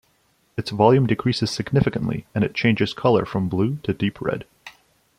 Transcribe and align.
Its 0.57 0.71
volume 0.71 1.05
decreases 1.05 1.51
significantly, 1.51 2.25
and 2.33 2.43
it 2.43 2.55
changes 2.55 2.91
color 2.91 3.23
from 3.23 3.47
blue 3.47 3.75
to 3.83 3.93
deep 3.93 4.19
red. 4.19 4.45